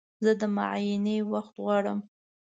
[0.23, 1.99] زه د معاینې وخت غواړم.